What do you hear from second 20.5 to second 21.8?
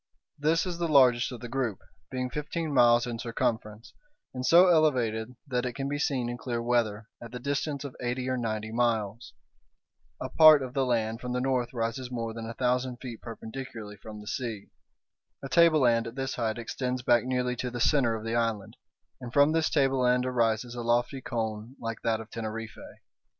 a lofty cone